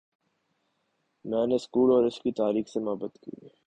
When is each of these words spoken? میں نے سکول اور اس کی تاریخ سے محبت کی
میں 1.25 1.45
نے 1.47 1.57
سکول 1.57 1.91
اور 1.91 2.03
اس 2.03 2.19
کی 2.19 2.31
تاریخ 2.31 2.67
سے 2.67 2.79
محبت 2.79 3.17
کی 3.19 3.31